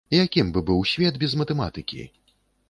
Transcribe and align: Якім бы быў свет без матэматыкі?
Якім 0.13 0.47
бы 0.55 0.63
быў 0.69 0.79
свет 0.93 1.19
без 1.25 1.37
матэматыкі? 1.43 2.09